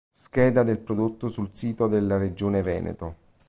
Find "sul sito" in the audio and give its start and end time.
1.29-1.85